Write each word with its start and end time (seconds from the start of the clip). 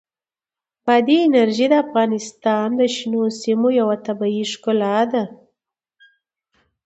بادي 0.85 1.17
انرژي 1.27 1.65
د 1.71 1.75
افغانستان 1.85 2.67
د 2.79 2.81
شنو 2.95 3.23
سیمو 3.41 3.69
یوه 3.79 3.95
طبیعي 4.07 4.43
ښکلا 4.51 4.99
ده. 5.11 5.23